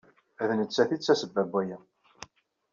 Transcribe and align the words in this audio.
D 0.47 0.49
nettat 0.59 0.89
ay 0.93 0.99
d 0.99 1.01
tasebba 1.03 1.43
n 1.45 1.49
waya. 1.51 1.77